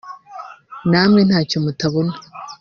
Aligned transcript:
Namwe 0.89 1.21
ntacyo 1.27 1.57
mutabona 1.65 2.13